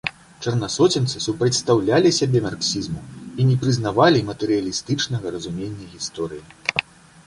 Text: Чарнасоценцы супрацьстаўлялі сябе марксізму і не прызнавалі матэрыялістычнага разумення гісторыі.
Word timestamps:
Чарнасоценцы 0.43 1.21
супрацьстаўлялі 1.25 2.13
сябе 2.21 2.39
марксізму 2.47 3.05
і 3.43 3.47
не 3.53 3.61
прызнавалі 3.67 4.27
матэрыялістычнага 4.31 5.27
разумення 5.39 5.85
гісторыі. 5.97 6.43